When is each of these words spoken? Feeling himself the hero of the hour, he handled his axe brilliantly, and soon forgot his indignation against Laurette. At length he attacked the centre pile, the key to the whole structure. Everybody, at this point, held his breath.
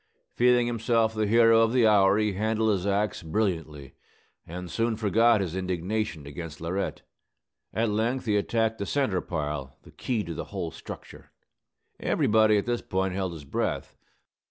Feeling 0.33 0.65
himself 0.65 1.13
the 1.13 1.27
hero 1.27 1.61
of 1.61 1.73
the 1.73 1.85
hour, 1.85 2.17
he 2.17 2.33
handled 2.33 2.71
his 2.71 2.87
axe 2.87 3.21
brilliantly, 3.21 3.93
and 4.47 4.71
soon 4.71 4.95
forgot 4.97 5.41
his 5.41 5.55
indignation 5.55 6.25
against 6.25 6.59
Laurette. 6.59 7.03
At 7.71 7.91
length 7.91 8.25
he 8.25 8.35
attacked 8.35 8.79
the 8.79 8.87
centre 8.87 9.21
pile, 9.21 9.77
the 9.83 9.91
key 9.91 10.23
to 10.23 10.33
the 10.33 10.45
whole 10.45 10.71
structure. 10.71 11.29
Everybody, 11.99 12.57
at 12.57 12.65
this 12.65 12.81
point, 12.81 13.13
held 13.13 13.33
his 13.33 13.45
breath. 13.45 13.95